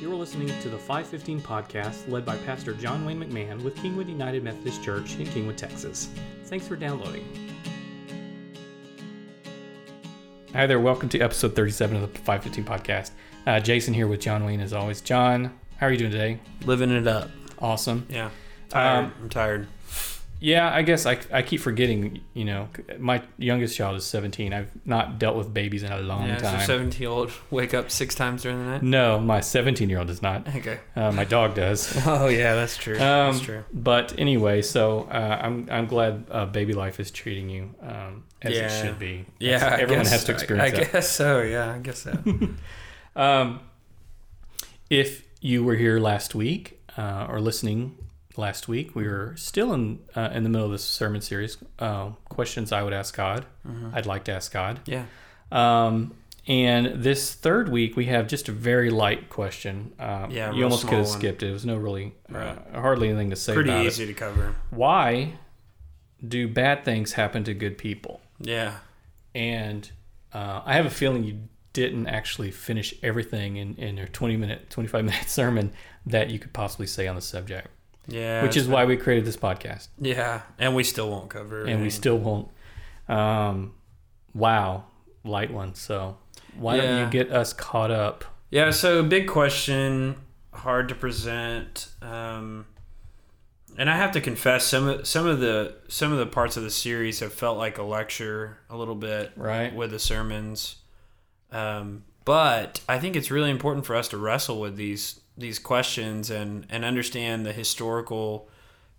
[0.00, 4.42] You're listening to the 515 podcast led by Pastor John Wayne McMahon with Kingwood United
[4.42, 6.08] Methodist Church in Kingwood, Texas.
[6.44, 7.22] Thanks for downloading.
[10.54, 13.10] Hi there, welcome to episode 37 of the 515 podcast.
[13.46, 15.02] Uh, Jason here with John Wayne as always.
[15.02, 16.40] John, how are you doing today?
[16.64, 17.28] living it up.
[17.58, 18.06] Awesome.
[18.08, 18.30] Yeah.
[18.70, 19.04] Tired.
[19.04, 19.68] Um, I'm tired.
[20.42, 22.68] Yeah, I guess I, I keep forgetting, you know,
[22.98, 24.54] my youngest child is 17.
[24.54, 26.66] I've not dealt with babies in a long Yeah, so time.
[26.66, 28.82] 17 year old wake up six times during the night.
[28.82, 30.48] no, my 17 year old does not.
[30.56, 30.80] Okay.
[30.96, 31.94] Uh, my dog does.
[32.06, 32.94] Oh yeah, that's true.
[32.94, 33.00] Um,
[33.34, 33.64] that's true.
[33.72, 38.56] But anyway, so uh, I'm I'm glad uh, baby life is treating you um, as
[38.56, 39.26] it should be.
[39.38, 41.42] Yeah, That's- everyone guess- has to experience I, I guess so.
[41.42, 42.12] Yeah, I guess so.
[43.16, 43.60] Um,
[44.88, 47.96] if you were here last week uh, or listening
[48.40, 51.56] last week, we were still in uh, in the middle of this sermon series.
[51.78, 53.44] Uh, questions I would ask God.
[53.66, 53.90] Mm-hmm.
[53.94, 54.80] I'd like to ask God.
[54.86, 55.04] yeah.
[55.52, 56.14] Um,
[56.46, 59.92] and this third week, we have just a very light question.
[60.00, 61.50] Um, Yeah, you almost could have skipped it.
[61.50, 62.58] It was no really, Right.
[62.74, 64.54] uh, hardly anything to say Pretty easy to cover.
[64.70, 65.34] Why
[66.26, 68.20] do bad things happen to good people?
[68.40, 68.78] Yeah.
[69.34, 69.90] And
[70.32, 71.40] uh, I have a feeling you
[71.72, 75.72] didn't actually finish everything in, in your 20 minute, 25 minute sermon
[76.06, 77.68] that you could possibly say on the subject,
[78.10, 78.42] Yeah.
[78.42, 79.88] which is why we created this podcast.
[79.98, 81.64] Yeah, and we still won't cover.
[81.64, 82.48] And we still won't.
[83.08, 83.74] Um,
[84.34, 84.84] wow,
[85.24, 85.74] light one.
[85.74, 86.18] So
[86.56, 88.24] why don't you get us caught up?
[88.50, 88.70] Yeah.
[88.70, 90.16] So big question,
[90.52, 91.88] hard to present.
[92.02, 92.66] Um,
[93.78, 96.62] and I have to confess, some of some of the some of the parts of
[96.62, 99.32] the series have felt like a lecture a little bit.
[99.36, 99.74] Right.
[99.74, 100.76] with the sermons.
[101.52, 106.30] Um, but I think it's really important for us to wrestle with these these questions
[106.30, 108.48] and and understand the historical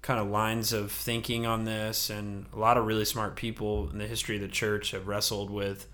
[0.01, 2.09] kind of lines of thinking on this.
[2.09, 5.49] And a lot of really smart people in the history of the church have wrestled
[5.49, 5.87] with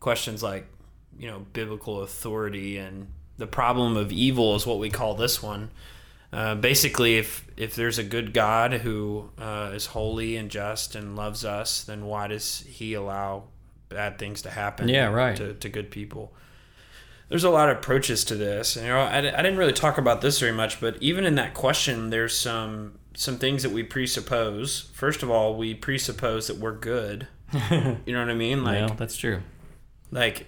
[0.00, 0.66] questions like,
[1.18, 5.70] you know, biblical authority and the problem of evil is what we call this one.
[6.32, 11.16] Uh, basically, if if there's a good God who uh, is holy and just and
[11.16, 13.44] loves us, then why does He allow
[13.88, 14.88] bad things to happen?
[14.88, 15.36] Yeah, right.
[15.36, 16.34] To, to good people.
[17.28, 18.76] There's a lot of approaches to this.
[18.76, 21.34] And, you know, I, I didn't really talk about this very much, but even in
[21.34, 24.90] that question, there's some some things that we presuppose.
[24.94, 27.26] First of all, we presuppose that we're good.
[27.70, 28.62] You know what I mean?
[28.62, 29.40] Like, that's true.
[30.10, 30.46] like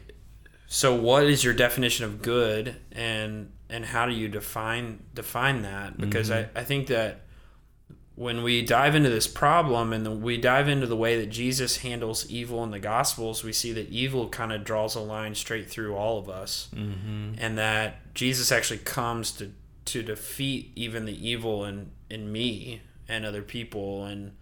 [0.72, 5.98] so what is your definition of good and and how do you define define that
[5.98, 6.56] because mm-hmm.
[6.56, 7.22] I, I think that
[8.20, 11.78] when we dive into this problem and the, we dive into the way that jesus
[11.78, 15.68] handles evil in the gospels we see that evil kind of draws a line straight
[15.70, 17.34] through all of us Mm-hmm.
[17.38, 19.52] and that jesus actually comes to
[19.86, 24.32] to defeat even the evil in in me and other people and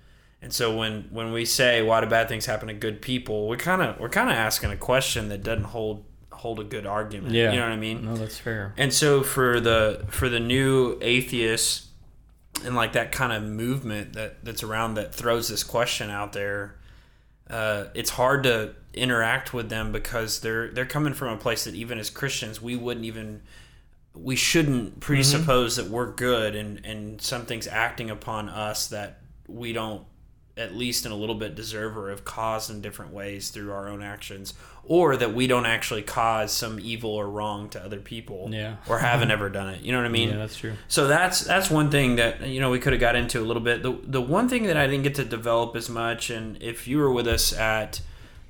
[0.43, 3.57] and so when when we say why do bad things happen to good people, we
[3.57, 7.35] kind of we're kind of asking a question that doesn't hold hold a good argument.
[7.35, 7.51] Yeah.
[7.51, 8.05] you know what I mean.
[8.05, 8.73] No, that's fair.
[8.77, 11.88] And so for the for the new atheists
[12.65, 16.77] and like that kind of movement that that's around that throws this question out there,
[17.51, 21.75] uh, it's hard to interact with them because they're they're coming from a place that
[21.75, 23.43] even as Christians we wouldn't even
[24.15, 30.05] we shouldn't presuppose that we're good and and something's acting upon us that we don't
[30.59, 33.89] at least in a little bit deserve or have caused in different ways through our
[33.89, 34.55] own actions
[34.85, 38.77] or that we don't actually cause some evil or wrong to other people Yeah.
[38.89, 40.73] or haven't ever done it you know what i mean yeah, that's true.
[40.89, 43.63] so that's that's one thing that you know we could have got into a little
[43.63, 43.83] bit.
[43.83, 46.99] The the one thing that I didn't get to develop as much, and if you
[46.99, 48.01] were with us at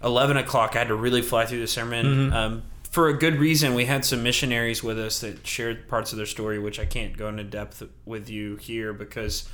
[0.02, 2.32] eleven o'clock, I had to really fly through the sermon.
[2.32, 6.16] Um, for a good reason, we had some missionaries with us that shared parts of
[6.16, 9.48] their story, which I can't go into depth with you here because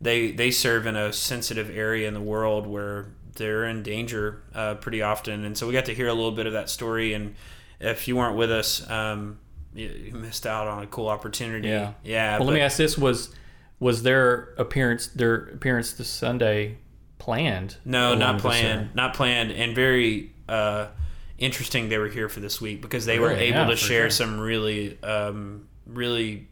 [0.00, 4.74] they they serve in a sensitive area in the world where they're in danger uh,
[4.76, 7.12] pretty often, and so we got to hear a little bit of that story.
[7.14, 7.34] And
[7.80, 9.38] if you weren't with us, um,
[9.74, 11.68] you, you missed out on a cool opportunity.
[11.68, 11.92] Yeah.
[12.02, 12.30] yeah.
[12.32, 13.34] Well, but- let me ask this: was
[13.78, 16.78] was their appearance their appearance this Sunday
[17.18, 17.76] planned?
[17.84, 18.94] No, not planned.
[18.94, 20.88] Not planned, and very uh,
[21.38, 21.88] interesting.
[21.88, 24.10] They were here for this week because they were able Yeah, to share sure.
[24.10, 26.48] some really, um, really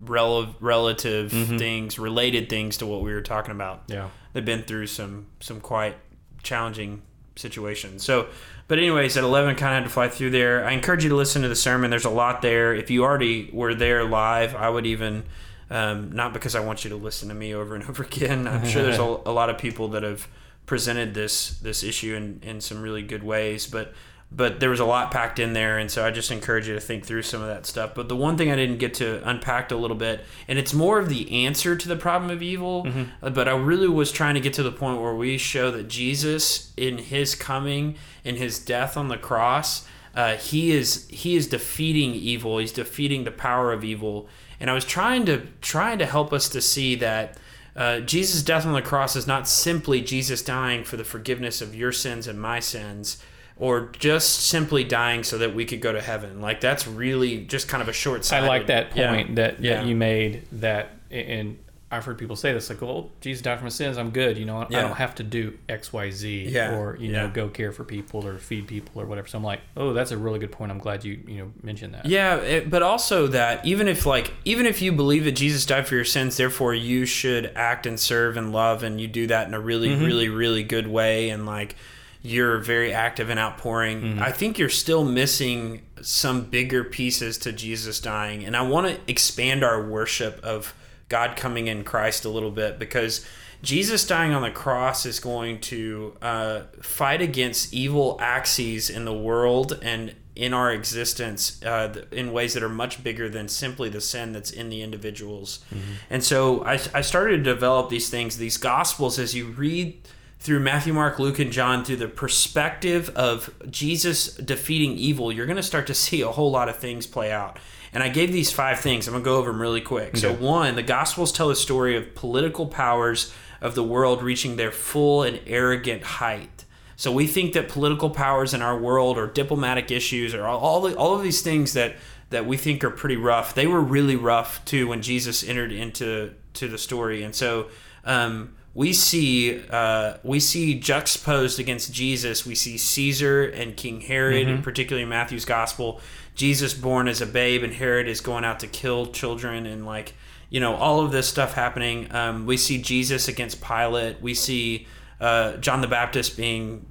[0.00, 1.58] rel- relative Mm-hmm.
[1.58, 3.82] things, related things to what we were talking about.
[3.86, 4.08] Yeah.
[4.32, 5.96] They've been through some some quite
[6.42, 7.02] challenging
[7.36, 8.04] situations.
[8.04, 8.28] So,
[8.68, 10.64] but anyways, at eleven, kind of had to fly through there.
[10.64, 11.90] I encourage you to listen to the sermon.
[11.90, 12.74] There's a lot there.
[12.74, 15.24] If you already were there live, I would even.
[15.70, 18.46] Um, not because I want you to listen to me over and over again.
[18.46, 20.28] I'm sure there's a, a lot of people that have
[20.66, 23.92] presented this this issue in, in some really good ways, but
[24.36, 26.80] but there was a lot packed in there, and so I just encourage you to
[26.80, 27.94] think through some of that stuff.
[27.94, 30.98] But the one thing I didn't get to unpack a little bit, and it's more
[30.98, 32.86] of the answer to the problem of evil,
[33.22, 35.88] uh, but I really was trying to get to the point where we show that
[35.88, 39.86] Jesus, in his coming, in his death on the cross,
[40.16, 42.58] uh, he is he is defeating evil.
[42.58, 44.28] He's defeating the power of evil.
[44.60, 47.36] And I was trying to trying to help us to see that
[47.76, 51.74] uh, Jesus' death on the cross is not simply Jesus dying for the forgiveness of
[51.74, 53.22] your sins and my sins,
[53.56, 56.40] or just simply dying so that we could go to heaven.
[56.40, 58.24] Like that's really just kind of a short.
[58.24, 58.44] Sighted.
[58.44, 59.34] I like that point yeah.
[59.36, 59.84] that, that Yeah.
[59.84, 60.42] you made.
[60.52, 61.58] That and
[61.92, 63.98] I've heard people say this like, "Well, Jesus died for my sins.
[63.98, 64.36] I'm good.
[64.36, 64.80] You know, I Yeah.
[64.82, 66.76] don't have to do X, Y, Z, Yeah.
[66.76, 69.60] or you know, go care for people or feed people or whatever." So I'm like,
[69.76, 70.72] "Oh, that's a really good point.
[70.72, 74.32] I'm glad you you know mentioned that." Yeah, it, but also that even if like
[74.44, 78.00] even if you believe that Jesus died for your sins, therefore you should act and
[78.00, 80.04] serve and love, and you do that in a really, Mm-hmm.
[80.04, 81.76] really, really good way, and like
[82.24, 84.00] you're very active and outpouring.
[84.00, 84.22] Mm-hmm.
[84.22, 88.98] I think you're still missing some bigger pieces to Jesus dying, and I want to
[89.06, 90.74] expand our worship of
[91.10, 93.24] God coming in Christ a little bit because.
[93.62, 99.14] Jesus dying on the cross is going to uh, fight against evil axes in the
[99.14, 104.02] world and in our existence uh, in ways that are much bigger than simply the
[104.02, 105.64] sin that's in the individuals.
[106.10, 109.96] And so I, I started to develop these things, these gospels, as you read
[110.44, 115.56] through Matthew, Mark, Luke, and John through the perspective of Jesus defeating evil, you're going
[115.56, 117.58] to start to see a whole lot of things play out.
[117.94, 119.08] And I gave these five things.
[119.08, 120.18] I'm going to go over them really quick.
[120.18, 123.32] So, one, the Gospels tell a story of political powers
[123.62, 126.66] of the world reaching their full and arrogant height.
[126.96, 130.80] So, we think that political powers in our world or diplomatic issues or all, all,
[130.82, 131.96] the, all of these things that,
[132.28, 136.34] that we think are pretty rough, they were really rough too when Jesus entered into
[136.52, 137.22] to the story.
[137.22, 137.70] And so,
[138.04, 142.44] um, we see uh, we see juxtaposed against Jesus.
[142.44, 146.00] We see Caesar and King Herod, and particularly in Matthew's gospel.
[146.34, 150.14] Jesus born as a babe, and Herod is going out to kill children, and like
[150.50, 152.12] you know all of this stuff happening.
[152.12, 154.20] Um, we see Jesus against Pilate.
[154.20, 154.88] We see
[155.20, 156.86] uh, John the Baptist being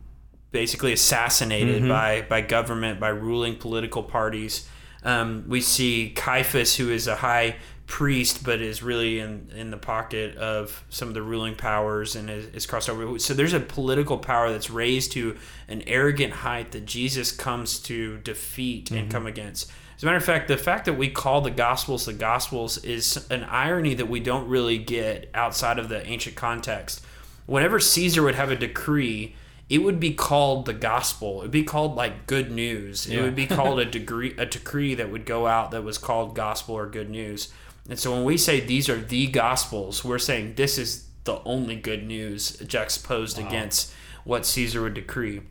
[0.51, 4.69] basically assassinated by by government by ruling political parties.
[5.03, 7.57] Um, we see Caiaphas, who is a high
[7.87, 12.29] priest, but is really in in the pocket of some of the ruling powers and
[12.29, 13.19] is, is crossed over.
[13.19, 15.37] So there's a political power that's raised to
[15.67, 19.11] an arrogant height that Jesus comes to defeat and mm-hmm.
[19.11, 19.71] come against.
[19.95, 23.27] As a matter of fact, the fact that we call the Gospels the Gospels is
[23.29, 27.01] an irony that we don't really get outside of the ancient context.
[27.45, 29.35] Whenever Caesar would have a decree,
[29.69, 31.39] it would be called the gospel.
[31.39, 33.07] It'd be called like good news.
[33.07, 36.35] It would be called a degree a decree that would go out that was called
[36.35, 37.51] gospel or good news.
[37.89, 41.75] And so when we say these are the gospels, we're saying this is the only
[41.75, 43.93] good news juxtaposed against
[44.23, 45.41] what Caesar would decree.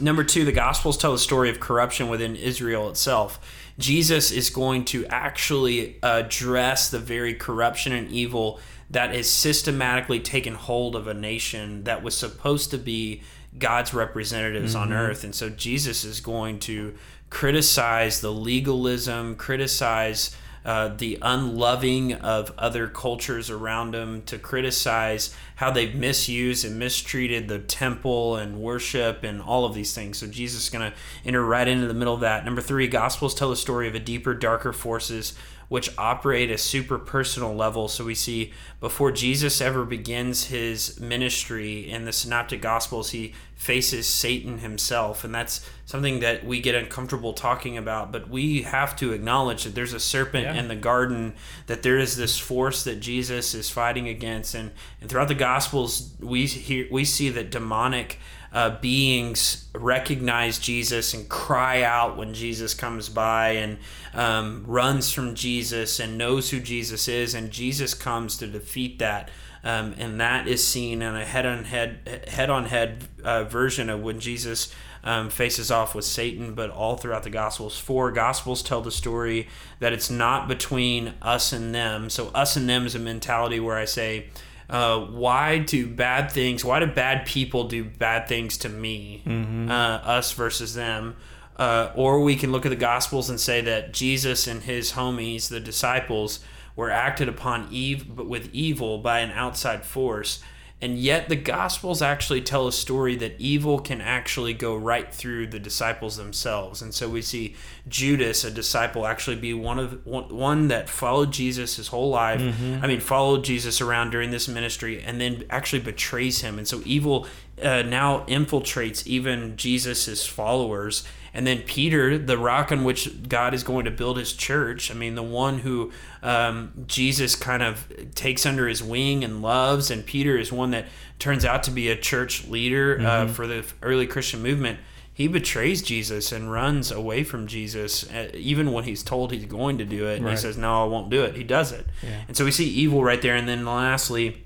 [0.00, 3.38] Number two, the Gospels tell the story of corruption within Israel itself.
[3.78, 10.54] Jesus is going to actually address the very corruption and evil that is systematically taken
[10.54, 13.22] hold of a nation that was supposed to be
[13.58, 14.96] God's representatives on mm-hmm.
[14.96, 15.24] earth.
[15.24, 16.94] And so Jesus is going to
[17.30, 25.70] criticize the legalism, criticize uh, the unloving of other cultures around them, to criticize how
[25.70, 30.18] they've misused and mistreated the temple and worship and all of these things.
[30.18, 32.44] So Jesus is going to enter right into the middle of that.
[32.44, 35.34] Number three, Gospels tell the story of a deeper, darker forces
[35.68, 37.88] which operate a super personal level.
[37.88, 44.06] So we see before Jesus ever begins his ministry in the Synoptic Gospels, he faces
[44.06, 45.24] Satan himself.
[45.24, 48.12] And that's something that we get uncomfortable talking about.
[48.12, 50.54] But we have to acknowledge that there's a serpent Yeah.
[50.54, 51.34] in the garden,
[51.66, 54.54] that there is this force that Jesus is fighting against.
[54.54, 58.18] And, and throughout the Gospels, we, hear, we see that demonic
[58.54, 63.78] uh, beings recognize Jesus and cry out when Jesus comes by and
[64.14, 69.30] um, runs from Jesus and knows who Jesus is, and Jesus comes to defeat that.
[69.64, 75.30] Um, and that is seen in a head-on-head, head-on-head uh, version of when Jesus um,
[75.30, 76.54] faces off with Satan.
[76.54, 79.48] But all throughout the Gospels, four Gospels tell the story
[79.80, 82.10] that it's not between us and them.
[82.10, 84.26] So us and them is a mentality where I say,
[84.70, 89.72] uh, why do bad things why do bad people do bad things to me uh,
[89.72, 91.16] us versus them?
[91.56, 95.48] Uh, or we can look at the gospels and say that jesus and his homies
[95.48, 96.40] the disciples
[96.74, 100.42] were acted upon eve but with evil by an outside force
[100.82, 105.46] and yet the gospels actually tell a story that evil can actually go right through
[105.46, 106.82] the disciples themselves.
[106.82, 107.54] And so we see
[107.88, 112.40] judas a disciple actually be one of one, that followed jesus his whole life
[112.82, 116.58] i mean followed jesus around during this ministry and then actually betrays him.
[116.58, 117.26] And so evil
[117.62, 121.04] uh, now infiltrates even jesus's followers
[121.34, 124.94] and then Peter, the rock on which God is going to build his church, I
[124.94, 125.90] mean, the one who
[126.22, 130.86] um, Jesus kind of takes under his wing and loves, and Peter is one that
[131.18, 134.78] turns out to be a church leader uh, for the early Christian movement.
[135.16, 139.78] he betrays Jesus and runs away from Jesus, uh, even when he's told he's going
[139.78, 140.16] to do it.
[140.16, 140.32] And Right.
[140.32, 142.22] he says, "No, I won't do it." He does it, Yeah.
[142.26, 143.36] and so we see evil right there.
[143.36, 144.42] And then lastly,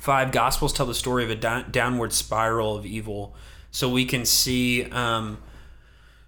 [0.00, 3.34] five gospels tell the story of a downward spiral of evil.
[3.70, 4.84] So we can see.
[4.90, 5.36] Um,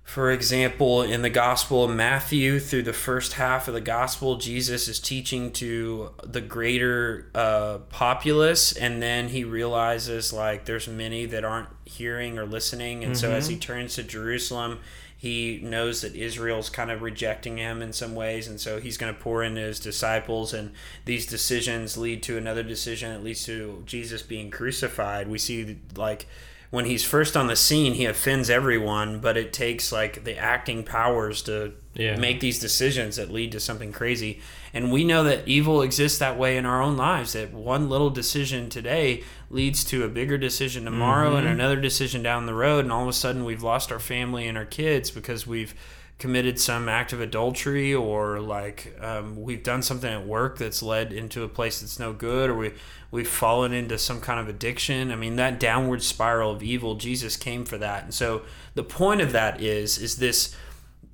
[0.08, 4.88] for example, in the Gospel of Matthew, through the first half of the Gospel, Jesus
[4.88, 11.44] is teaching to the greater uh, populace, and then he realizes like there's many that
[11.44, 14.78] aren't hearing or listening, and so as he turns to Jerusalem,
[15.14, 19.14] he knows that Israel's kind of rejecting him in some ways, and so he's going
[19.14, 20.72] to pour into his disciples, and
[21.04, 25.28] these decisions lead to another decision that leads to Jesus being crucified.
[25.28, 26.26] We see like
[26.70, 30.84] when he's first on the scene, he offends everyone, but it takes like the acting
[30.84, 32.16] powers to Yeah.
[32.16, 34.40] make these decisions that lead to something crazy.
[34.74, 38.10] And we know that evil exists that way in our own lives, that one little
[38.10, 41.54] decision today leads to a bigger decision tomorrow and mm-hmm.
[41.54, 42.84] another decision down the road.
[42.84, 45.74] And all of a sudden, we've lost our family and our kids because we've
[46.18, 51.12] committed some act of adultery or like um, we've done something at work that's led
[51.12, 52.72] into a place that's no good or we
[53.10, 55.12] we've fallen into some kind of addiction.
[55.12, 58.04] I mean that downward spiral of evil jesus came for that.
[58.04, 58.42] And so
[58.74, 60.54] the point of that is is this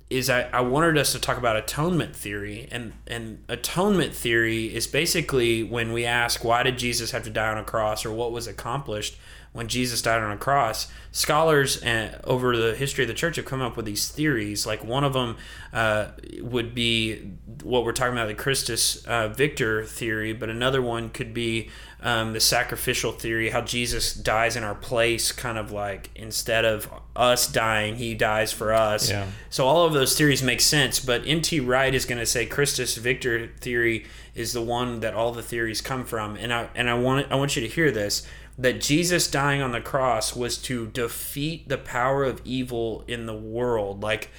[0.09, 2.67] is I, I wanted us to talk about atonement theory.
[2.71, 7.51] And and atonement theory is basically when we ask why did jesus have to die
[7.51, 9.17] on a cross or what was accomplished
[9.55, 13.45] when jesus died on a cross scholars uh, over the history of the church have
[13.45, 15.37] come up with these theories like one of them
[15.73, 16.07] uh,
[16.41, 17.15] would be
[17.63, 21.69] what we're talking about the christus uh, victor theory but another one could be
[22.01, 26.89] um, the sacrificial theory how jesus dies in our place kind of like instead of
[27.15, 29.25] us dying he dies for us Yeah.
[29.49, 31.61] so all of those theories make sense, but N.T.
[31.61, 35.79] Wright is going to say Christus Victor theory is the one that all the theories
[35.79, 39.29] come from, and I and I want I want you to hear this that Jesus
[39.29, 44.29] dying on the cross was to defeat the power of evil in the world, like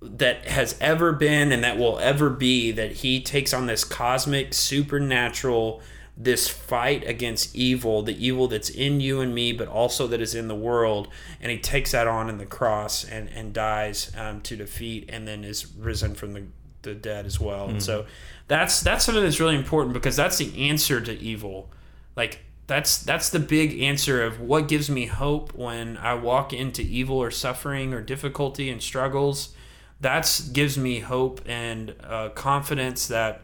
[0.00, 2.70] that has ever been and that will ever be.
[2.70, 5.82] That he takes on this cosmic, supernatural
[6.16, 10.34] this fight against evil, the evil that's in you and me, but also that is
[10.34, 11.08] in the world.
[11.40, 15.26] And he takes that on in the cross and, and dies um, to defeat and
[15.26, 16.44] then is risen from the,
[16.82, 17.68] the dead as well.
[17.68, 18.06] And so
[18.46, 21.70] that's that's something that's really important because that's the answer to evil.
[22.14, 26.82] Like that's that's the big answer of what gives me hope when I walk into
[26.82, 29.54] evil or suffering or difficulty and struggles.
[30.00, 33.42] That's gives me hope and uh, confidence that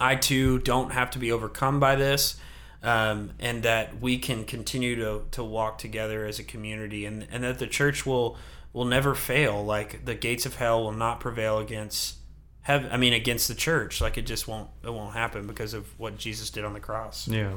[0.00, 2.36] I too don't have to be overcome by this,
[2.82, 7.44] um, and that we can continue to, to walk together as a community, and, and
[7.44, 8.36] that the church will
[8.72, 9.64] will never fail.
[9.64, 12.16] Like the gates of hell will not prevail against
[12.62, 14.00] have I mean against the church.
[14.00, 17.28] Like it just won't it won't happen because of what Jesus did on the cross.
[17.28, 17.54] Yeah.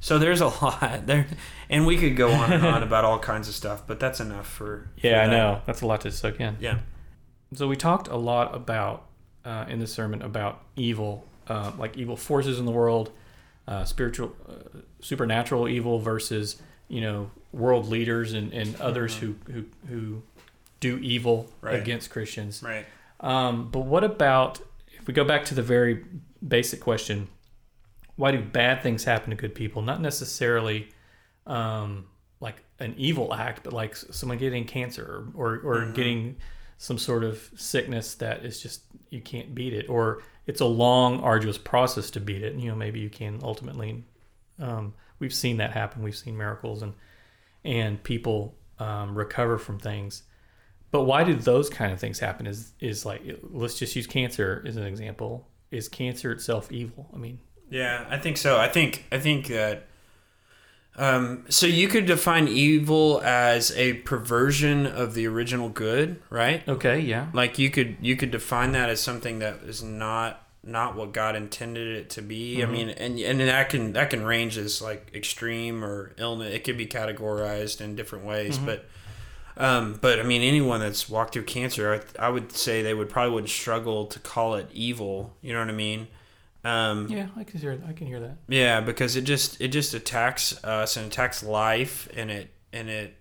[0.00, 1.26] So there's a lot there,
[1.70, 4.46] and we could go on and on about all kinds of stuff, but that's enough
[4.46, 4.88] for.
[5.00, 5.62] for Yeah, I know.
[5.66, 6.56] That's a lot to soak in.
[6.60, 6.78] Yeah.
[7.54, 9.06] So we talked a lot about
[9.44, 13.12] uh, in the sermon about evil, uh, like evil forces in the world,
[13.68, 19.64] uh, spiritual, uh, supernatural evil versus you know world leaders and, and others who, who
[19.88, 20.22] who
[20.80, 21.76] do evil Right.
[21.80, 22.62] against Christians.
[22.62, 22.84] Right.
[23.20, 24.60] Um, but what about
[24.98, 26.04] if we go back to the very
[26.46, 27.28] basic question?
[28.16, 29.82] Why do bad things happen to good people?
[29.82, 30.88] Not necessarily
[31.46, 32.06] um,
[32.40, 36.36] like an evil act, but like someone getting cancer or, or, or getting
[36.78, 41.20] some sort of sickness that is just you can't beat it, or it's a long,
[41.20, 42.52] arduous process to beat it.
[42.52, 44.04] And, you know, maybe you can ultimately.
[44.60, 46.02] Um, we've seen that happen.
[46.02, 46.94] We've seen miracles and
[47.64, 50.22] and people um, recover from things.
[50.90, 52.46] But why do those kind of things happen?
[52.46, 55.48] Is is like let's just use cancer as an example.
[55.70, 57.10] Is cancer itself evil?
[57.12, 57.40] I mean,
[57.70, 58.58] Yeah, I think so.
[58.58, 59.86] I think I think that.
[60.96, 66.66] Um, so you could define evil as a perversion of the original good, right?
[66.68, 70.94] okay, yeah, Like you could you could define that as something that is not not
[70.94, 72.62] what God intended it to be.
[72.62, 76.54] I mean, and and that can that can range as like extreme or illness.
[76.54, 78.84] It could be categorized in different ways, but.
[79.56, 83.08] Um, but I mean, anyone that's walked through cancer, I, I would say they would
[83.08, 85.32] probably would struggle to call it evil.
[85.42, 86.08] You know what I mean?
[86.64, 88.36] Um, yeah, I can hear I can hear that.
[88.48, 93.14] yeah, because it just it just attacks us and attacks life and it and it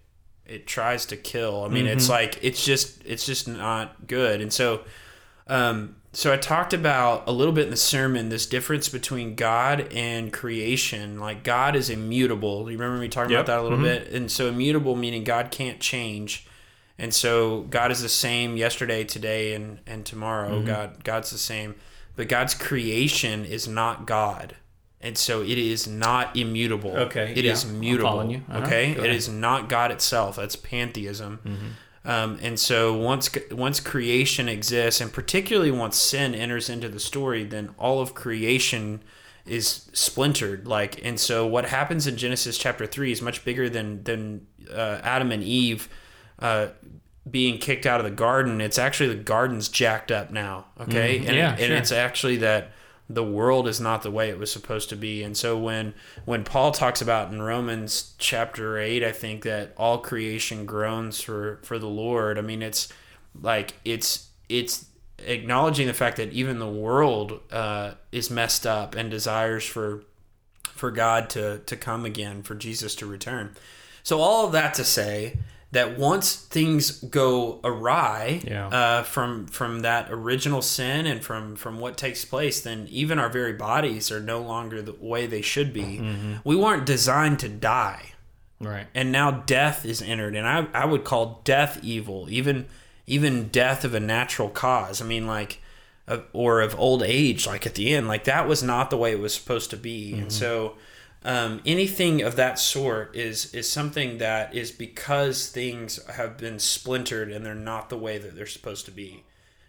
[0.46, 1.64] it tries to kill.
[1.64, 4.40] I mean, it's like it's just it's just not good.
[4.42, 4.82] And so
[5.48, 9.92] um so I talked about a little bit in the sermon this difference between God
[9.92, 11.20] and creation.
[11.20, 12.70] Like God is immutable.
[12.72, 13.46] You remember me talking Yep.
[13.46, 14.10] about that a little bit?
[14.14, 16.46] And so immutable meaning God can't change.
[17.00, 20.62] And so God is the same yesterday, today, and and tomorrow.
[20.62, 21.76] God God's the same,
[22.16, 24.56] but God's creation is not God,
[25.02, 26.92] and so it is not immutable.
[26.92, 28.32] Okay, it is yeah, I'm mutable.
[28.32, 28.42] you.
[28.50, 30.36] Uh-huh, Okay, it is not God itself.
[30.38, 31.76] That's pantheism.
[32.06, 37.44] Um, and so once once creation exists, and particularly once sin enters into the story,
[37.46, 39.02] then all of creation
[39.46, 40.68] is splintered.
[40.68, 45.00] Like, and so what happens in Genesis chapter three is much bigger than than uh,
[45.04, 45.88] Adam and Eve
[46.40, 46.68] uh,
[47.30, 48.60] being kicked out of the garden.
[48.62, 50.66] It's actually the garden's jacked up now.
[50.80, 51.28] Okay, Mhm.
[51.28, 51.76] and, Yeah, and sure.
[51.78, 52.72] it's actually that
[53.10, 55.24] the world is not the way it was supposed to be.
[55.24, 55.94] And so when
[56.26, 61.60] when Paul talks about in Romans chapter 8, I think that all creation groans for
[61.64, 62.38] for the Lord.
[62.38, 62.90] I mean, it's
[63.42, 64.86] like it's it's
[65.20, 70.04] acknowledging the fact that even the world uh, is messed up and desires for
[70.64, 73.56] for God to to come again, for Jesus to return.
[74.02, 75.38] So all of that to say
[75.74, 78.68] that once things go awry Yeah.
[78.68, 83.30] uh, from from that original sin and from from what takes place, then even our
[83.30, 86.02] very bodies are no longer the way they should be.
[86.44, 88.10] We weren't designed to die.
[88.60, 88.88] Right.
[88.96, 90.36] and now death is entered.
[90.38, 92.66] And I, I would call death evil even
[93.06, 95.02] even death of a natural cause.
[95.02, 95.60] I mean like
[96.08, 98.08] of, or of old age like at the end.
[98.08, 100.14] Like that was not the way it was supposed to be.
[100.14, 100.76] And so
[101.26, 107.32] um, anything of that sort is is something that is because things have been splintered
[107.32, 109.24] and they're not the way that they're supposed to be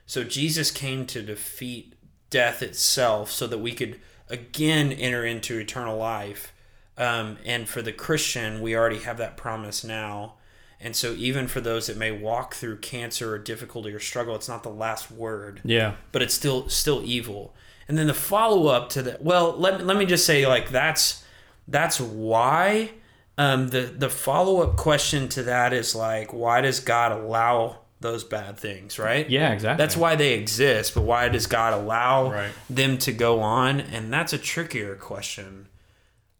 [0.06, 1.94] so jesus came to defeat
[2.30, 6.52] death itself so that we could again enter into eternal life
[6.96, 10.34] um, and for the Christian, we already have that promise now.
[10.80, 14.48] And so, even for those that may walk through cancer or difficulty or struggle, it's
[14.48, 15.94] not the last word, Yeah.
[16.12, 17.52] but it's still still evil.
[17.88, 21.23] And then the follow up to that, well, let, let me just say, like that's
[21.68, 22.90] that's why
[23.38, 28.22] um, the the follow up question to that is like, why does God allow those
[28.22, 29.28] bad things, right?
[29.30, 29.52] Yeah.
[29.52, 29.82] Exactly.
[29.82, 32.52] That's why they exist, but why does God allow Right.
[32.68, 33.80] them to go on?
[33.80, 35.68] And that's a trickier question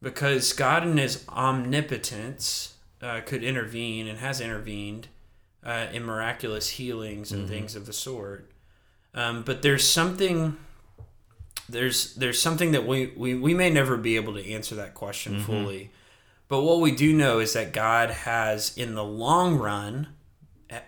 [0.03, 5.09] because God, in His omnipotence, uh, could intervene and has intervened
[5.65, 8.51] uh, in miraculous healings and things of the sort.
[9.15, 10.57] Um, but there's something.
[11.69, 15.41] There's there's something that we, we, we may never be able to answer that question
[15.41, 15.91] fully.
[16.49, 20.09] But what we do know is that God has, in the long run,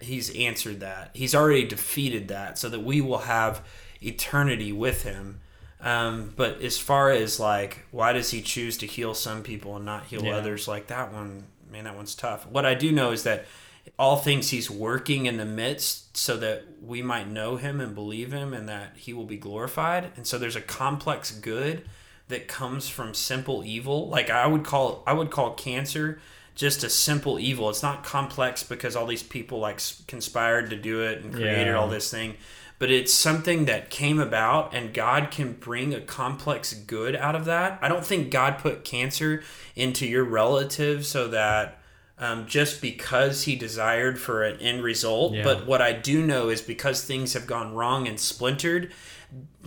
[0.02, 1.10] he's answered that.
[1.14, 3.64] He's already defeated that, so that we will have
[4.02, 5.40] eternity with him.
[5.80, 9.84] Um, but as far as like, why does he choose to heal some people and
[9.84, 10.36] not heal Yeah.
[10.36, 10.68] others?
[10.68, 12.46] Like that one, man, that one's tough.
[12.46, 13.46] What I do know is that
[13.98, 18.32] all things he's working in the midst so that we might know him and believe
[18.32, 20.10] him and that he will be glorified.
[20.16, 21.84] And so there's a complex good
[22.28, 24.08] that comes from simple evil.
[24.08, 26.18] Like I would call I would call cancer
[26.54, 27.68] just a simple evil.
[27.70, 31.74] It's not complex because all these people like conspired to do it and created Yeah.
[31.78, 32.34] all this thing.
[32.78, 37.44] But it's something that came about and God can bring a complex good out of
[37.46, 37.78] that.
[37.80, 39.42] I don't think God put cancer
[39.74, 41.78] into your relative so that
[42.18, 45.34] um, just because he desired for an end result.
[45.34, 45.44] Yeah.
[45.44, 48.92] But what I do know is because things have gone wrong and splintered,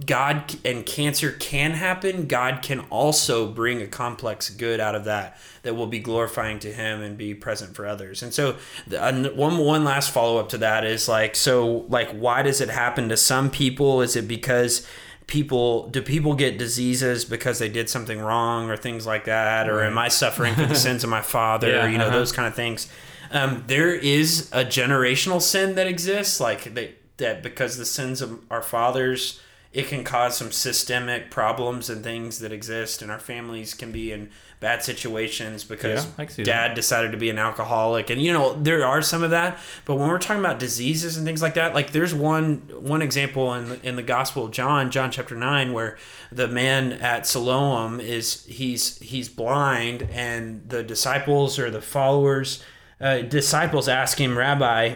[0.05, 2.27] God and cancer can happen.
[2.27, 6.71] God can also bring a complex good out of that that will be glorifying to
[6.71, 8.23] Him and be present for others.
[8.23, 8.55] And so,
[8.87, 12.69] the, one one last follow up to that is like, so like, why does it
[12.69, 14.01] happen to some people?
[14.01, 14.87] Is it because
[15.29, 19.83] people do people get diseases because they did something wrong or things like that, or
[19.83, 21.69] am I suffering for the sins of my father?
[21.69, 22.17] Yeah, you know uh-huh.
[22.17, 22.91] those kind of things.
[23.31, 28.39] Um, there is a generational sin that exists, like that, that because the sins of
[28.49, 29.39] our fathers,
[29.71, 34.11] it can cause some systemic problems and things that exist, and our families can be
[34.11, 38.21] in bad situations because Yeah, I can see dad decided to be an alcoholic, and
[38.21, 39.59] you know there are some of that.
[39.85, 43.53] But when we're talking about diseases and things like that, like there's one one example
[43.53, 45.97] in the, in the Gospel of John, John chapter nine, where
[46.31, 52.63] the man at Siloam is he's he's blind, and the disciples or the followers
[52.99, 54.95] uh, disciples ask him, Rabbi,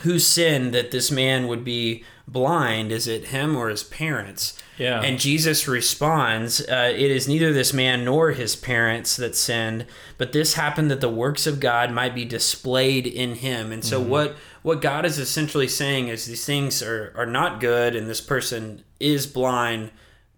[0.00, 2.90] who sinned that this man would be blind?
[2.92, 4.58] Is it him or his parents?
[4.78, 5.00] Yeah.
[5.02, 9.86] And Jesus responds, uh, It is neither this man nor his parents that sinned,
[10.18, 13.70] but this happened that the works of God might be displayed in him.
[13.70, 17.94] And so, what, what God is essentially saying is these things are, are not good,
[17.94, 19.90] and this person is blind,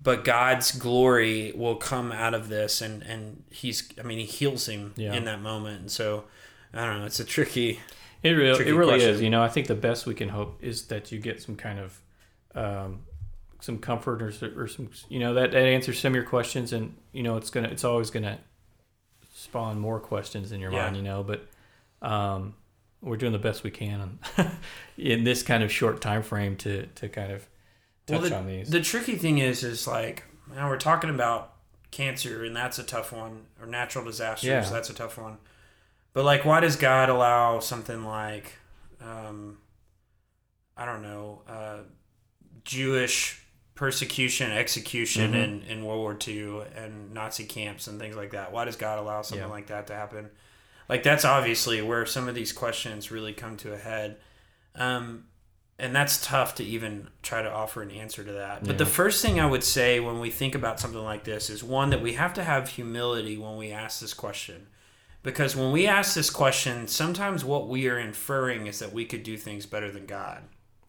[0.02, 2.82] but God's glory will come out of this.
[2.82, 5.14] And, and he's, I mean, he heals him Yeah.
[5.14, 5.80] in that moment.
[5.80, 6.24] And so,
[6.74, 7.80] I don't know, it's a tricky.
[8.24, 9.10] It really, it really question.
[9.10, 9.20] is.
[9.22, 11.78] You know, I think the best we can hope is that you get some kind
[11.78, 12.00] of
[12.56, 13.00] um,
[13.60, 16.94] some comfort or, or some, you know, that, that answers some of your questions, and
[17.12, 18.38] you know, it's gonna, it's always gonna
[19.34, 20.84] spawn more questions in your Yeah.
[20.84, 20.96] mind.
[20.96, 21.46] You know, but
[22.02, 22.54] um,
[23.00, 24.00] we're doing the best we can
[24.38, 24.50] on,
[24.98, 27.46] in this kind of short time frame to to kind of
[28.06, 28.70] touch Well, the, on these.
[28.70, 31.52] the tricky thing is, is like now we're talking about
[31.90, 34.48] cancer, and that's a tough one, or natural disasters.
[34.48, 34.68] Yeah.
[34.68, 35.38] That's a tough one.
[36.14, 38.54] But like, why does God allow something like
[39.02, 39.58] um,
[40.76, 41.78] I don't know, uh,
[42.64, 43.40] Jewish
[43.74, 45.44] persecution, execution Mhm.
[45.44, 48.50] in, in World War II and Nazi camps and things like that.
[48.52, 49.52] Why does God allow something Yeah.
[49.52, 50.30] like that to happen?
[50.88, 54.16] Like that's obviously where some of these questions really come to a head.
[54.74, 55.24] Um,
[55.78, 58.64] and that's tough to even try to offer an answer to that.
[58.64, 61.62] But the first thing I would say when we think about something like this is
[61.64, 64.68] one that we have to have humility when we ask this question.
[65.24, 69.24] Because when we ask this question, sometimes what we are inferring is that we could
[69.24, 70.42] do things better than God.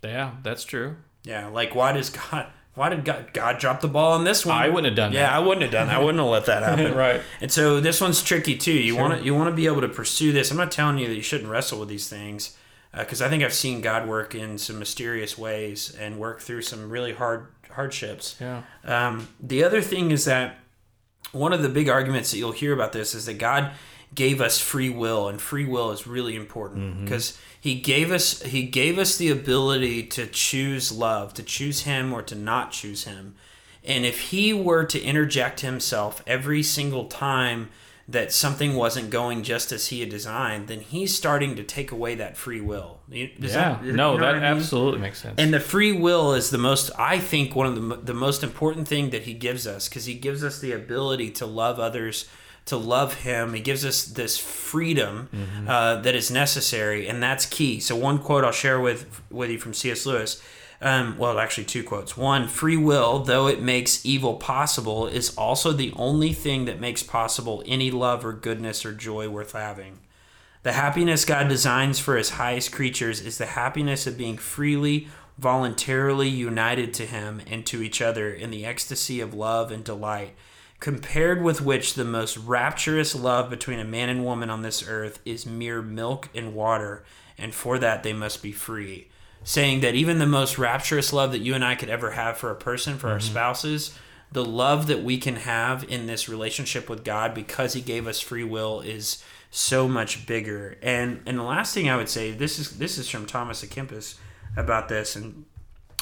[0.03, 0.97] Yeah, that's true.
[1.23, 4.57] Yeah, like why does God why did God, God drop the ball on this one?
[4.57, 5.95] I wouldn't have done Yeah, I wouldn't have done that.
[5.95, 6.93] I wouldn't have let that happen.
[6.93, 7.21] right.
[7.39, 8.73] And so this one's tricky too.
[8.73, 9.01] You Sure.
[9.01, 10.51] want to you want to be able to pursue this.
[10.51, 12.55] I'm not telling you that you shouldn't wrestle with these things,
[12.95, 16.89] because I think I've seen God work in some mysterious ways and work through some
[16.89, 18.35] really hard hardships.
[18.41, 18.63] Yeah.
[18.83, 20.57] Um, the other thing is that
[21.31, 23.71] one of the big arguments that you'll hear about this is that God
[24.13, 27.03] gave us free will, and free will is really important mm-hmm.
[27.03, 32.13] because He gave us He gave us the ability to choose love, to choose Him
[32.13, 33.35] or to not choose Him.
[33.83, 37.69] And if He were to interject Himself every single time
[38.07, 42.13] that something wasn't going just as He had designed, then He's starting to take away
[42.15, 42.99] that free will.
[43.09, 43.73] Does yeah.
[43.73, 44.43] that- you no, know that I mean?
[44.43, 45.35] absolutely makes sense.
[45.39, 48.87] And the free will is the most, I think, one of the, the most important
[48.87, 52.27] thing that he gives us because he gives us the ability to love others,
[52.65, 53.53] to love him.
[53.53, 55.29] He gives us this freedom
[55.67, 57.79] uh, that is necessary, and that's key.
[57.79, 60.05] So, one quote I'll share with, with you from C.S.
[60.05, 60.41] Lewis.
[60.81, 62.17] Um, well, actually, two quotes.
[62.17, 67.01] One, free will, though it makes evil possible, is also the only thing that makes
[67.01, 69.99] possible any love or goodness or joy worth having.
[70.63, 76.27] The happiness God designs for his highest creatures is the happiness of being freely, voluntarily
[76.27, 80.33] united to him and to each other in the ecstasy of love and delight,
[80.79, 85.19] compared with which the most rapturous love between a man and woman on this earth
[85.25, 87.03] is mere milk and water,
[87.37, 89.07] and for that they must be free.
[89.43, 92.49] Saying that even the most rapturous love that you and I could ever have for
[92.49, 93.97] a person, for our spouses,
[94.31, 98.19] the love that we can have in this relationship with God because He gave us
[98.19, 100.77] free will is so much bigger.
[100.81, 103.69] And and the last thing I would say this is this is from Thomas à
[103.69, 104.15] Kempis
[104.57, 105.45] about this, and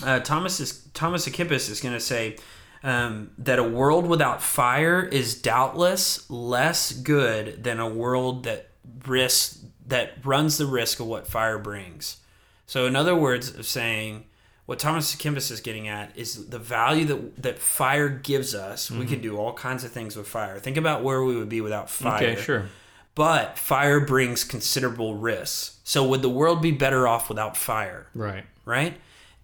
[0.04, 2.38] uh, Thomas is Thomas à Kempis is going to say.
[2.84, 8.72] Um, that a world without fire is doubtless less good than a world that
[9.08, 12.18] risks that runs the risk of what fire brings.
[12.66, 14.26] So, in other words, of saying
[14.66, 18.90] what Thomas Kempis is getting at is the value that that fire gives us.
[18.92, 20.60] We can do all kinds of things with fire.
[20.60, 22.24] Think about where we would be without fire.
[22.32, 22.70] okay, sure.
[23.16, 25.78] But fire brings considerable risks.
[25.84, 28.08] So, would the world be better off without fire?
[28.14, 28.46] Right.
[28.66, 28.96] Right.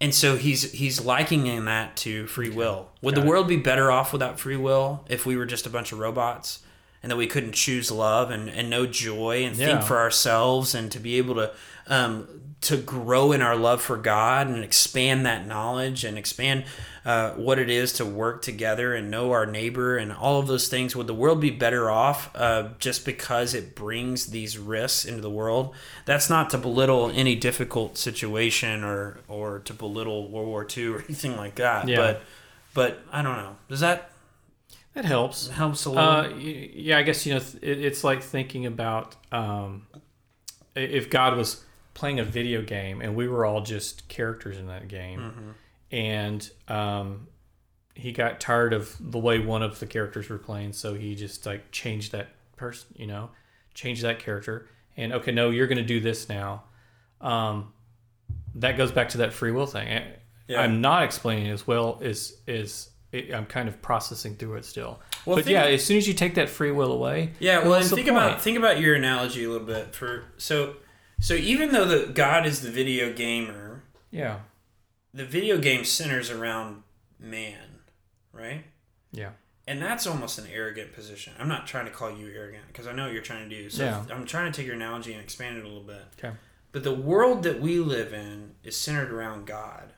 [0.02, 2.90] And so he's he's likening that to free will.
[3.02, 3.30] Would Got the it.
[3.30, 6.60] world be better off without free will if we were just a bunch of robots
[7.02, 9.66] and that we couldn't choose love and, and know joy and Yeah.
[9.68, 11.52] think for ourselves and to be able to
[11.88, 12.28] um,
[12.62, 16.66] to grow in our love for God and expand that knowledge and expand
[17.06, 20.68] uh, what it is to work together and know our neighbor and all of those
[20.68, 20.94] things?
[20.94, 25.30] Would the world be better off uh, just because it brings these risks into the
[25.30, 25.74] world?
[26.06, 31.00] That's not to belittle any difficult situation or or to belittle World War II or
[31.08, 31.88] anything like that.
[31.88, 31.96] Yeah.
[31.98, 32.22] But
[32.74, 33.56] but I don't know.
[33.70, 34.12] Does that
[34.94, 35.48] That helps.
[35.48, 36.26] It helps a lot.
[36.34, 39.88] Uh, yeah, I guess you know it, it's like thinking about um,
[40.76, 44.88] if God was playing a video game and we were all just characters in that
[44.88, 45.50] game, Mm-hmm.
[45.92, 47.28] and um,
[47.96, 51.46] he got tired of the way one of the characters were playing, so he just
[51.46, 53.30] like changed that person, you know,
[53.74, 56.64] changed that character, and okay, no, you're going to do this now.
[57.22, 57.74] Um,
[58.56, 59.88] that goes back to that free will thing.
[59.88, 60.16] I-
[60.48, 60.62] Yeah.
[60.62, 65.00] I'm not explaining as well as is I'm kind of processing through it still.
[65.26, 67.74] Well, but think- yeah, as soon as you take that free will away, Yeah, well,
[67.76, 68.42] and think about point?
[68.42, 70.76] think about your analogy a little bit for so
[71.20, 74.40] so even though the God is the video gamer, yeah,
[75.14, 76.84] the video game centers around
[77.20, 77.80] man,
[78.32, 78.64] right?
[79.12, 79.32] yeah,
[79.68, 81.34] And that's almost an arrogant position.
[81.40, 83.70] I'm not trying to call you arrogant because I know what you're trying to do.
[83.70, 84.06] So Yeah.
[84.12, 86.04] I'm trying to take your analogy and expand it a little bit.
[86.18, 86.36] okay,
[86.72, 89.94] But the world that we live in is centered around God.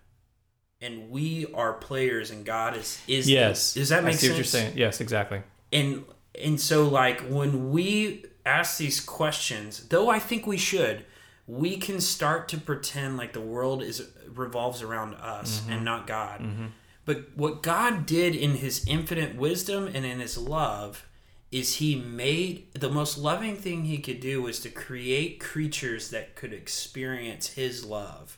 [0.82, 3.76] And we are players and God is is yes.
[3.76, 4.32] Does that make I see sense?
[4.32, 4.78] what you're saying?
[4.78, 5.44] Yes, exactly.
[5.72, 6.04] and
[6.40, 11.06] and so like when we ask these questions though i think we should
[11.48, 15.74] we can start to pretend like the world is revolves around us mm-hmm.
[15.74, 16.68] and not god mm-hmm.
[17.06, 21.08] but what god did in his infinite wisdom and in his love
[21.52, 26.34] is he made the most loving thing he could do was to create creatures that
[26.36, 28.38] could experience his love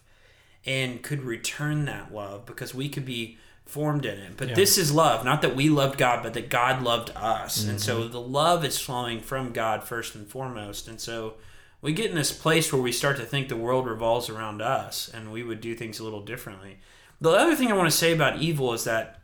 [0.65, 4.37] and could return that love because we could be formed in it.
[4.37, 4.55] But Yeah.
[4.55, 7.63] this is love, not that we loved God, but that God loved us.
[7.63, 8.11] And so mm-hmm.
[8.11, 10.87] the love is flowing from God first and foremost.
[10.87, 11.35] And so
[11.81, 15.09] we get in this place where we start to think the world revolves around us
[15.13, 16.79] and we would do things a little differently.
[17.19, 19.19] The other thing I want to say about evil is that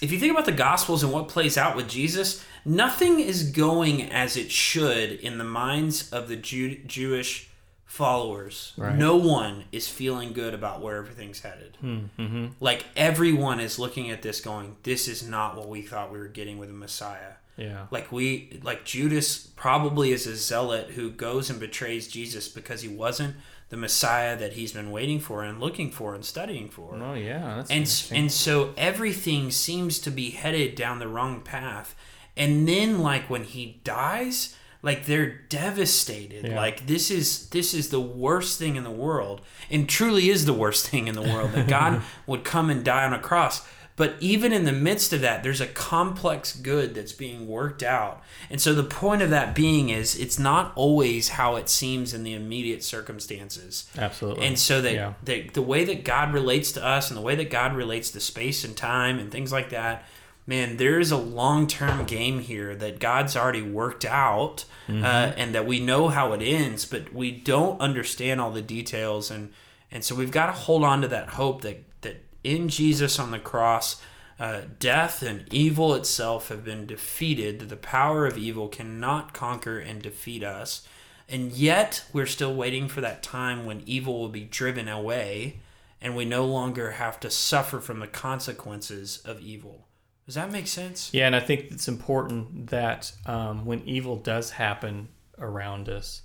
[0.00, 4.02] if you think about the Gospels and what plays out with Jesus, nothing is going
[4.10, 7.50] as it should in the minds of the Jew- Jewish
[7.88, 8.74] followers.
[8.76, 8.94] Right.
[8.94, 11.78] No one is feeling good about where everything's headed.
[11.82, 12.48] Mm-hmm.
[12.60, 16.28] Like everyone is looking at this going, this is not what we thought we were
[16.28, 17.32] getting with the Messiah.
[17.56, 17.86] Yeah.
[17.90, 22.88] Like we like Judas probably is a zealot who goes and betrays Jesus because he
[22.88, 23.36] wasn't
[23.70, 26.94] the Messiah that he's been waiting for and looking for and studying for.
[26.94, 27.62] Oh yeah.
[27.66, 31.96] That's And and so everything seems to be headed down the wrong path.
[32.36, 36.46] And then like when he dies, like they're devastated.
[36.46, 36.56] Yeah.
[36.56, 39.40] Like this is this is the worst thing in the world.
[39.70, 43.04] And truly is the worst thing in the world that God would come and die
[43.04, 43.66] on a cross.
[43.96, 48.22] But even in the midst of that, there's a complex good that's being worked out.
[48.48, 52.22] And so the point of that being is it's not always how it seems in
[52.22, 53.90] the immediate circumstances.
[53.98, 54.46] Absolutely.
[54.46, 55.14] And so that, Yeah.
[55.24, 58.20] that the way that God relates to us and the way that God relates to
[58.20, 60.04] space and time and things like that,
[60.48, 65.04] man, there is a long term game here that God's already worked out Mm-hmm.
[65.04, 69.30] uh, and that we know how it ends, but we don't understand all the details.
[69.30, 69.52] And,
[69.90, 73.30] and so we've got to hold on to that hope that, that in Jesus on
[73.30, 74.00] the cross,
[74.40, 79.78] uh, death and evil itself have been defeated, that the power of evil cannot conquer
[79.78, 80.88] and defeat us.
[81.28, 85.58] And yet, we're still waiting for that time when evil will be driven away
[86.00, 89.87] and we no longer have to suffer from the consequences of evil.
[90.28, 91.08] Does that make sense?
[91.14, 96.20] Yeah, and I think it's important that um, when evil does happen around us,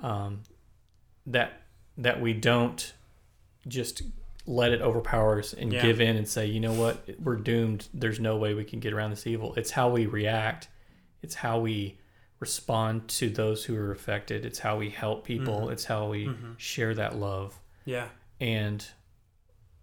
[0.00, 0.44] um,
[1.26, 1.60] that
[1.98, 2.94] that we don't
[3.68, 4.00] just
[4.46, 5.82] let it overpower us and Yeah.
[5.82, 7.86] give in and say, you know what, we're doomed.
[7.92, 9.52] There's no way we can get around this evil.
[9.56, 10.68] It's how we react.
[11.22, 11.98] It's how we
[12.40, 14.46] respond to those who are affected.
[14.46, 15.60] It's how we help people.
[15.60, 15.72] Mm-hmm.
[15.72, 17.58] It's how we share that love.
[17.84, 18.08] Yeah.
[18.40, 18.86] And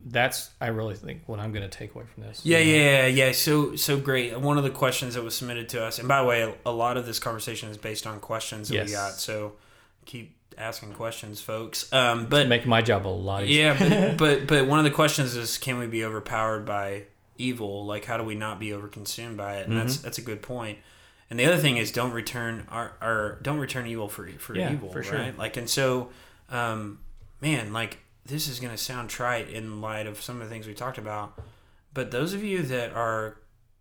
[0.06, 2.42] that's, I really think, what I'm going to take away from this.
[2.46, 3.32] Yeah, yeah, yeah, yeah.
[3.34, 4.40] So, so great.
[4.40, 6.98] One of the questions that was submitted to us, and by the way, a, lot
[6.98, 9.14] of this conversation is based on questions that we got.
[9.14, 9.54] So,
[10.06, 11.92] keep asking questions, folks.
[11.94, 13.74] Um, but Make my job a lot easier.
[13.80, 17.04] yeah, but, but but one of the questions is, can we be overpowered by
[17.38, 17.86] evil?
[17.86, 19.68] Like, how do we not be overconsumed by it?
[19.68, 20.04] And that's Mm-hmm.
[20.04, 20.80] that's a good point.
[21.30, 24.74] And the other thing is, don't return our, our don't return evil for for Yeah,
[24.74, 25.18] evil, for sure.
[25.18, 25.38] right?
[25.38, 26.10] Like, and so,
[26.50, 27.00] um,
[27.40, 30.74] man, like this is gonna sound trite in light of some of the things we
[30.74, 31.40] talked about,
[31.94, 33.38] but those of you that are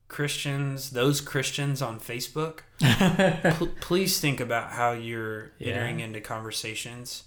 [0.09, 2.61] Christians, those Christians on Facebook,
[3.59, 5.74] pl- please think about how you're Yeah.
[5.74, 7.24] entering into conversations.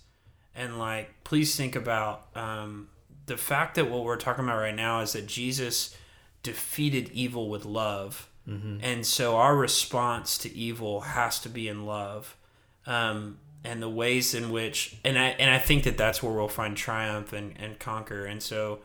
[0.56, 2.90] And like please think about um,
[3.26, 5.96] the fact that what we're talking about right now is that jesus
[6.44, 8.30] defeated evil with love.
[8.46, 12.36] And so our response to evil has to be in love.
[12.86, 16.48] Um, and the ways in which and I, and I think that that's where we'll
[16.48, 18.26] find triumph and, and conquer.
[18.26, 18.80] And so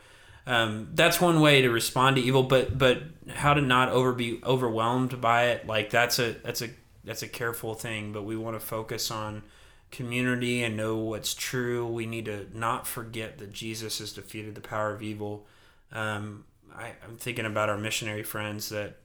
[0.47, 3.03] um, that's one way to respond to evil but but
[3.35, 6.71] how to not over be overwhelmed by it like that's a that's a
[7.05, 9.43] that's a careful thing but we want to focus on
[9.91, 11.87] community and know what's true.
[11.87, 15.47] We need to not forget that jesus has defeated the power of evil.
[15.93, 16.45] Um,
[16.77, 18.97] I, i'm thinking about our missionary friends that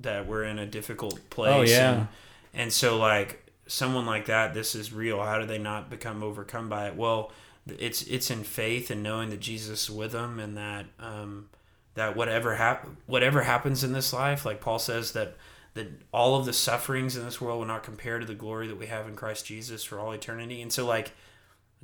[0.00, 1.92] that were in a difficult place Oh, yeah.
[1.92, 2.08] and,
[2.54, 6.68] and so like someone like that this is real how do they not become overcome
[6.68, 7.30] by it well
[7.78, 11.48] it's it's in faith and knowing that jesus is with them and that um,
[11.94, 15.36] that whatever hap- whatever happens in this life like paul says that
[15.74, 18.78] that all of the sufferings in this world will not compare to the glory that
[18.78, 21.12] we have in christ jesus for all eternity and so like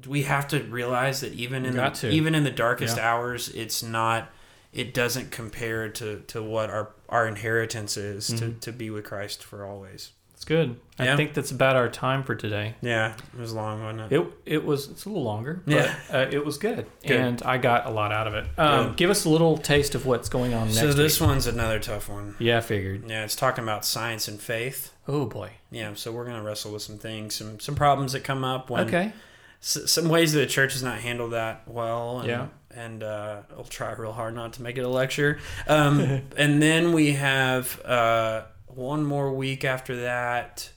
[0.07, 2.09] we have to realize that even in the, to.
[2.11, 3.09] even in the darkest Yeah.
[3.13, 4.31] hours it's not
[4.73, 8.59] it doesn't compare to to what our our inheritance is to, Mm-hmm.
[8.59, 10.77] to be with christ for always It's good.
[11.01, 11.15] Yeah.
[11.15, 12.77] I think that's about our time for today.
[12.81, 15.95] yeah it was long wasn't it It it was it's a little longer, but Yeah.
[16.13, 17.21] uh, it was good, Good.
[17.21, 18.47] and I got a lot out of it.
[18.57, 20.79] Um, give us a little taste of what's going on next.
[20.79, 21.29] so this week.
[21.29, 23.03] one's another tough one yeah, I figured.
[23.09, 25.51] yeah it's talking about science and faith Oh boy.
[25.73, 28.87] yeah so we're gonna wrestle with some things some some problems that come up when
[28.87, 29.13] Okay.
[29.61, 32.21] s- some ways that the church has not handled that well.
[32.21, 32.47] And, Yeah.
[32.71, 35.39] And uh, I'll try real hard not to make it a lecture.
[35.67, 38.43] Um, and then we have uh,
[38.79, 40.71] one more week after that.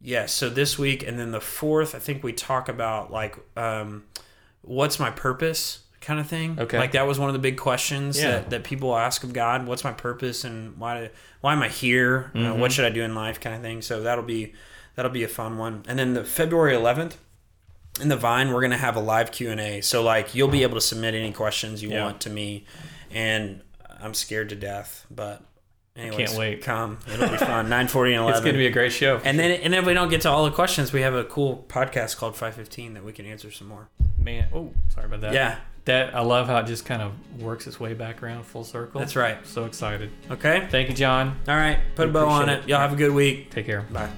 [0.00, 0.32] Yes.
[0.32, 4.04] so this week, and then the fourth, I think we talk about like um,
[4.62, 6.58] what's my purpose kind of thing.
[6.60, 6.78] Okay.
[6.78, 8.30] Like that was one of the big questions Yeah.
[8.32, 9.66] that, that people ask of God.
[9.66, 12.30] What's my purpose and why why am I here?
[12.34, 12.60] Uh, Mm-hmm.
[12.60, 13.40] what should I do in life?
[13.40, 13.82] Kind of thing.
[13.82, 14.54] So that'll be
[14.94, 15.82] that'll be a fun one.
[15.88, 17.14] And then the February 11th
[18.00, 19.80] in the Vine, we're gonna have a live Q and A.
[19.80, 22.04] So like you'll be able to submit any questions you Yeah.
[22.04, 22.66] want to me,
[23.10, 23.62] and
[23.98, 25.42] I'm scared to death, but
[25.96, 26.62] Anyways, Can't wait.
[26.62, 27.68] Come, it'll be fun.
[27.68, 28.36] Nine forty and eleven.
[28.36, 29.20] It's going to be a great show.
[29.24, 31.24] and then, and then if we don't get to all the questions, we have a
[31.24, 33.88] cool podcast called Five Fifteen that we can answer some more.
[34.18, 35.32] Man, oh, sorry about that.
[35.32, 35.56] Yeah,
[35.86, 38.98] That I love how it just kind of works its way back around full circle.
[39.00, 39.38] that's right.
[39.46, 40.10] So excited.
[40.30, 40.66] Okay.
[40.70, 41.38] Thank you, John.
[41.48, 41.78] All right.
[41.94, 42.64] Put a bow on it.
[42.64, 42.68] it.
[42.68, 43.50] Y'all have a good week.
[43.50, 43.82] Take care.
[43.82, 44.10] Bye.